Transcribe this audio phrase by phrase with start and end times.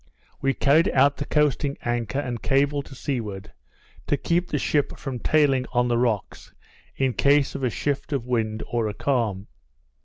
[0.41, 3.53] We carried out the coasting anchor and cable to seaward,
[4.07, 6.51] to keep the ship from tailing on the rocks,
[6.95, 9.45] in case of a shift of wind or a calm.